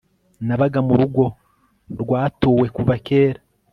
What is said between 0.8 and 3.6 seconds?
mu rugo rwatuwe kuva kera